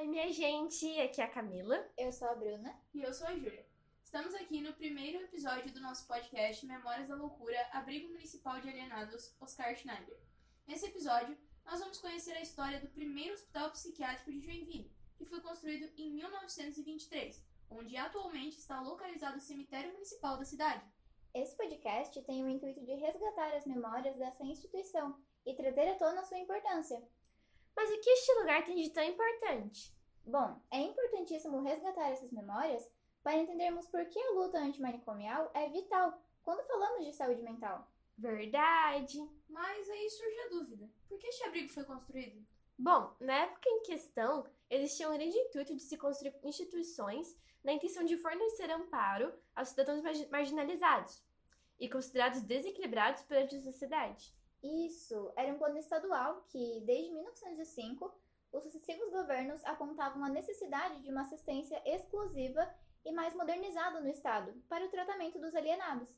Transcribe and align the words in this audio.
Oi, 0.00 0.06
minha 0.06 0.32
gente, 0.32 0.98
aqui 0.98 1.20
é 1.20 1.24
a 1.24 1.28
Camila. 1.28 1.86
Eu 1.98 2.10
sou 2.10 2.26
a 2.26 2.34
Bruna. 2.34 2.74
E 2.94 3.02
eu 3.02 3.12
sou 3.12 3.26
a 3.26 3.34
Júlia. 3.34 3.66
Estamos 4.02 4.34
aqui 4.34 4.62
no 4.62 4.72
primeiro 4.72 5.22
episódio 5.22 5.70
do 5.74 5.80
nosso 5.82 6.06
podcast 6.06 6.64
Memórias 6.64 7.08
da 7.08 7.14
Loucura, 7.14 7.68
Abrigo 7.70 8.08
Municipal 8.08 8.58
de 8.62 8.70
Alienados, 8.70 9.36
Oscar 9.38 9.76
Schneider. 9.76 10.18
Nesse 10.66 10.86
episódio, 10.86 11.36
nós 11.66 11.80
vamos 11.80 11.98
conhecer 11.98 12.32
a 12.32 12.40
história 12.40 12.80
do 12.80 12.88
primeiro 12.88 13.34
hospital 13.34 13.70
psiquiátrico 13.72 14.32
de 14.32 14.40
Joinville, 14.40 14.90
que 15.18 15.26
foi 15.26 15.38
construído 15.42 15.92
em 15.98 16.14
1923, 16.14 17.44
onde 17.68 17.94
atualmente 17.98 18.56
está 18.56 18.80
localizado 18.80 19.36
o 19.36 19.42
cemitério 19.42 19.92
municipal 19.92 20.38
da 20.38 20.46
cidade. 20.46 20.82
Esse 21.34 21.54
podcast 21.58 22.22
tem 22.22 22.42
o 22.42 22.48
intuito 22.48 22.82
de 22.86 22.94
resgatar 22.94 23.54
as 23.54 23.66
memórias 23.66 24.16
dessa 24.16 24.44
instituição 24.44 25.20
e 25.44 25.54
trazer 25.54 25.90
à 25.90 25.96
tona 25.96 26.24
sua 26.24 26.38
importância. 26.38 27.06
Mas 27.76 27.90
o 27.90 28.00
que 28.00 28.10
este 28.10 28.32
lugar 28.34 28.64
tem 28.64 28.76
de 28.76 28.90
tão 28.90 29.04
importante? 29.04 29.94
Bom, 30.24 30.60
é 30.70 30.80
importantíssimo 30.80 31.62
resgatar 31.62 32.10
essas 32.10 32.30
memórias 32.32 32.88
para 33.22 33.36
entendermos 33.36 33.88
por 33.88 34.04
que 34.06 34.18
a 34.18 34.32
luta 34.32 34.58
antimanicomial 34.58 35.50
é 35.54 35.68
vital 35.68 36.20
quando 36.42 36.66
falamos 36.66 37.04
de 37.04 37.12
saúde 37.12 37.42
mental. 37.42 37.90
Verdade. 38.16 39.18
Mas 39.48 39.88
aí 39.88 40.10
surge 40.10 40.40
a 40.40 40.48
dúvida: 40.48 40.90
por 41.08 41.18
que 41.18 41.26
este 41.26 41.44
abrigo 41.44 41.68
foi 41.68 41.84
construído? 41.84 42.46
Bom, 42.78 43.14
na 43.20 43.34
época 43.40 43.68
em 43.68 43.82
questão, 43.82 44.46
existia 44.70 45.08
um 45.08 45.12
grande 45.12 45.36
intuito 45.36 45.74
de 45.74 45.82
se 45.82 45.96
construir 45.96 46.34
instituições 46.42 47.36
na 47.62 47.72
intenção 47.72 48.04
de 48.04 48.16
fornecer 48.16 48.70
amparo 48.70 49.34
aos 49.54 49.68
cidadãos 49.68 50.02
marginalizados 50.30 51.22
e 51.78 51.88
considerados 51.88 52.42
desequilibrados 52.42 53.22
perante 53.22 53.56
a 53.56 53.60
sociedade. 53.60 54.34
Isso, 54.62 55.32
era 55.36 55.52
um 55.52 55.58
plano 55.58 55.78
estadual 55.78 56.44
que, 56.48 56.82
desde 56.84 57.12
1905, 57.12 58.14
os 58.52 58.62
sucessivos 58.64 59.10
governos 59.10 59.64
apontavam 59.64 60.24
a 60.24 60.28
necessidade 60.28 61.00
de 61.02 61.10
uma 61.10 61.22
assistência 61.22 61.80
exclusiva 61.86 62.68
e 63.04 63.12
mais 63.12 63.34
modernizada 63.34 64.00
no 64.00 64.08
Estado 64.08 64.52
para 64.68 64.84
o 64.84 64.90
tratamento 64.90 65.38
dos 65.38 65.54
alienados. 65.54 66.10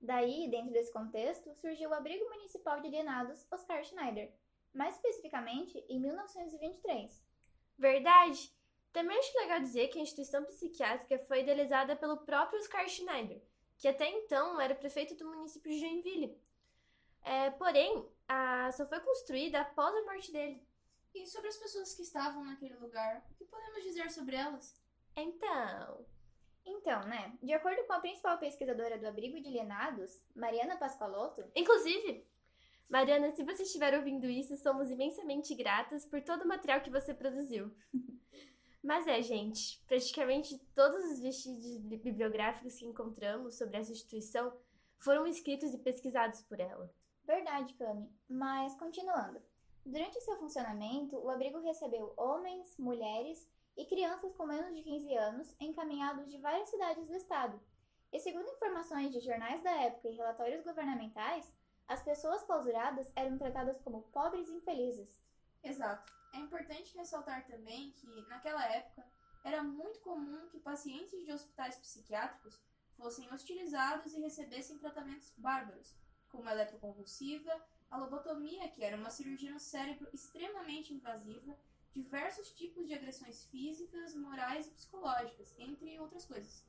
Daí, 0.00 0.50
dentro 0.50 0.72
desse 0.72 0.92
contexto, 0.92 1.54
surgiu 1.54 1.90
o 1.90 1.94
Abrigo 1.94 2.28
Municipal 2.28 2.80
de 2.80 2.88
Alienados 2.88 3.46
Oscar 3.50 3.82
Schneider, 3.82 4.32
mais 4.74 4.94
especificamente 4.96 5.78
em 5.88 5.98
1923. 6.00 7.24
Verdade! 7.78 8.54
Também 8.92 9.18
acho 9.18 9.38
legal 9.38 9.60
dizer 9.60 9.88
que 9.88 9.98
a 9.98 10.02
instituição 10.02 10.44
psiquiátrica 10.44 11.18
foi 11.26 11.40
idealizada 11.40 11.96
pelo 11.96 12.18
próprio 12.18 12.58
Oscar 12.58 12.88
Schneider, 12.88 13.42
que 13.78 13.88
até 13.88 14.08
então 14.08 14.60
era 14.60 14.74
prefeito 14.74 15.14
do 15.14 15.28
município 15.28 15.70
de 15.70 15.78
Joinville. 15.78 16.40
É, 17.26 17.50
porém, 17.50 18.08
a, 18.28 18.70
só 18.70 18.86
foi 18.86 19.00
construída 19.00 19.60
após 19.60 19.92
a 19.96 20.04
morte 20.04 20.32
dele. 20.32 20.64
E 21.12 21.26
sobre 21.26 21.48
as 21.48 21.56
pessoas 21.56 21.92
que 21.92 22.02
estavam 22.02 22.44
naquele 22.44 22.76
lugar, 22.76 23.26
o 23.32 23.34
que 23.34 23.44
podemos 23.44 23.82
dizer 23.82 24.08
sobre 24.12 24.36
elas? 24.36 24.80
Então. 25.16 26.06
Então, 26.64 27.04
né? 27.06 27.36
De 27.42 27.52
acordo 27.52 27.84
com 27.84 27.94
a 27.94 28.00
principal 28.00 28.38
pesquisadora 28.38 28.96
do 28.96 29.08
abrigo 29.08 29.40
de 29.40 29.48
alienados, 29.48 30.22
Mariana 30.36 30.76
Pascoaloto. 30.76 31.44
Inclusive, 31.56 32.24
Mariana, 32.88 33.32
se 33.32 33.42
você 33.42 33.64
estiver 33.64 33.94
ouvindo 33.94 34.26
isso, 34.26 34.56
somos 34.56 34.88
imensamente 34.88 35.52
gratas 35.56 36.04
por 36.04 36.22
todo 36.22 36.42
o 36.42 36.48
material 36.48 36.80
que 36.80 36.90
você 36.90 37.12
produziu. 37.12 37.74
Mas 38.80 39.04
é, 39.08 39.20
gente, 39.20 39.82
praticamente 39.88 40.56
todos 40.76 41.04
os 41.10 41.18
vestígios 41.18 41.78
bibliográficos 41.78 42.76
que 42.76 42.86
encontramos 42.86 43.56
sobre 43.56 43.78
essa 43.78 43.90
instituição 43.90 44.56
foram 44.96 45.26
escritos 45.26 45.74
e 45.74 45.78
pesquisados 45.78 46.40
por 46.42 46.60
ela. 46.60 46.94
Verdade, 47.26 47.74
Cami. 47.74 48.08
Mas 48.28 48.76
continuando. 48.78 49.42
Durante 49.84 50.20
seu 50.20 50.36
funcionamento, 50.38 51.16
o 51.16 51.28
abrigo 51.28 51.58
recebeu 51.60 52.14
homens, 52.16 52.76
mulheres 52.78 53.50
e 53.76 53.84
crianças 53.84 54.32
com 54.36 54.46
menos 54.46 54.74
de 54.74 54.82
15 54.82 55.14
anos 55.16 55.56
encaminhados 55.60 56.30
de 56.30 56.38
várias 56.38 56.68
cidades 56.68 57.08
do 57.08 57.16
estado. 57.16 57.60
E 58.12 58.20
segundo 58.20 58.48
informações 58.48 59.12
de 59.12 59.20
jornais 59.20 59.60
da 59.62 59.72
época 59.82 60.08
e 60.08 60.14
relatórios 60.14 60.64
governamentais, 60.64 61.52
as 61.88 62.02
pessoas 62.02 62.44
clausuradas 62.44 63.12
eram 63.16 63.36
tratadas 63.36 63.80
como 63.80 64.02
pobres 64.04 64.48
e 64.48 64.54
infelizes. 64.54 65.20
Exato. 65.62 66.12
É 66.32 66.38
importante 66.38 66.96
ressaltar 66.96 67.44
também 67.46 67.90
que, 67.92 68.28
naquela 68.28 68.64
época, 68.66 69.04
era 69.44 69.62
muito 69.62 70.00
comum 70.00 70.48
que 70.48 70.60
pacientes 70.60 71.24
de 71.24 71.32
hospitais 71.32 71.76
psiquiátricos 71.76 72.60
fossem 72.96 73.28
hostilizados 73.32 74.14
e 74.14 74.20
recebessem 74.20 74.78
tratamentos 74.78 75.32
bárbaros, 75.36 75.94
como 76.30 76.48
a 76.48 76.52
eletroconvulsiva, 76.52 77.52
a 77.90 77.96
lobotomia, 77.98 78.68
que 78.68 78.82
era 78.82 78.96
uma 78.96 79.10
cirurgia 79.10 79.52
no 79.52 79.60
cérebro 79.60 80.08
extremamente 80.12 80.92
invasiva, 80.92 81.56
diversos 81.92 82.50
tipos 82.50 82.86
de 82.86 82.94
agressões 82.94 83.44
físicas, 83.44 84.14
morais 84.14 84.66
e 84.66 84.70
psicológicas, 84.70 85.54
entre 85.58 85.98
outras 85.98 86.24
coisas. 86.26 86.64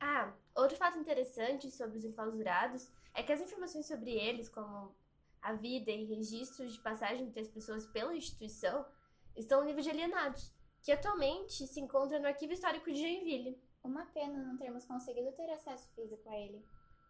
Ah, 0.00 0.32
outro 0.54 0.76
fato 0.76 0.98
interessante 0.98 1.70
sobre 1.70 1.98
os 1.98 2.04
enclausurados 2.04 2.90
é 3.14 3.22
que 3.22 3.32
as 3.32 3.40
informações 3.40 3.86
sobre 3.86 4.10
eles, 4.12 4.48
como 4.48 4.94
a 5.42 5.52
vida 5.52 5.90
e 5.90 6.04
registros 6.04 6.72
de 6.74 6.80
passagem 6.80 7.30
das 7.30 7.48
pessoas 7.48 7.86
pela 7.86 8.14
instituição, 8.14 8.86
estão 9.34 9.60
no 9.60 9.66
livro 9.66 9.82
de 9.82 9.90
alienados, 9.90 10.52
que 10.82 10.92
atualmente 10.92 11.66
se 11.66 11.80
encontra 11.80 12.18
no 12.18 12.26
Arquivo 12.26 12.52
Histórico 12.52 12.90
de 12.90 13.00
Joinville. 13.00 13.60
Uma 13.82 14.06
pena 14.06 14.38
não 14.38 14.56
termos 14.56 14.84
conseguido 14.84 15.32
ter 15.32 15.50
acesso 15.50 15.88
físico 15.94 16.28
a 16.28 16.38
ele. 16.38 16.64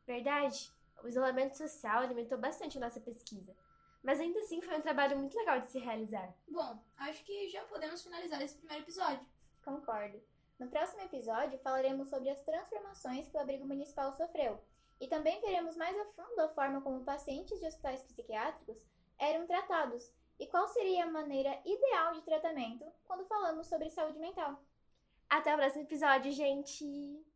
Verdade. 0.07 0.71
O 1.03 1.09
isolamento 1.09 1.57
social 1.57 2.03
alimentou 2.03 2.39
bastante 2.39 2.79
a 2.79 2.81
nossa 2.81 3.01
pesquisa. 3.01 3.55
Mas 4.03 4.21
ainda 4.21 4.39
assim 4.41 4.61
foi 4.61 4.77
um 4.77 4.81
trabalho 4.81 5.19
muito 5.19 5.37
legal 5.37 5.61
de 5.61 5.69
se 5.69 5.79
realizar. 5.79 6.33
Bom, 6.49 6.79
acho 6.97 7.25
que 7.25 7.49
já 7.49 7.63
podemos 7.65 8.03
finalizar 8.03 8.41
esse 8.43 8.57
primeiro 8.57 8.85
episódio. 8.85 9.27
Concordo. 9.65 10.23
No 10.59 10.69
próximo 10.69 11.03
episódio 11.03 11.59
falaremos 11.59 12.09
sobre 12.09 12.31
as 12.31 12.43
transformações 12.43 13.29
que 13.29 13.37
o 13.37 13.41
abrigo 13.41 13.67
municipal 13.67 14.13
sofreu. 14.13 14.63
E 15.01 15.09
também 15.09 15.41
veremos 15.41 15.77
mais 15.77 15.99
a 15.99 16.05
fundo 16.07 16.41
a 16.41 16.49
forma 16.49 16.81
como 16.81 17.05
pacientes 17.05 17.59
de 17.59 17.67
hospitais 17.67 18.03
psiquiátricos 18.03 18.83
eram 19.19 19.47
tratados 19.47 20.13
e 20.39 20.47
qual 20.47 20.67
seria 20.69 21.05
a 21.05 21.11
maneira 21.11 21.61
ideal 21.65 22.13
de 22.15 22.23
tratamento 22.23 22.85
quando 23.05 23.27
falamos 23.27 23.67
sobre 23.67 23.91
saúde 23.91 24.19
mental. 24.19 24.63
Até 25.29 25.55
o 25.55 25.59
próximo 25.59 25.83
episódio, 25.83 26.31
gente! 26.33 27.27